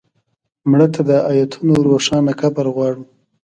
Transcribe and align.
مړه 0.69 0.87
ته 0.93 1.01
د 1.09 1.11
آیتونو 1.31 1.73
روښانه 1.89 2.31
قبر 2.41 2.65
غواړو 2.75 3.03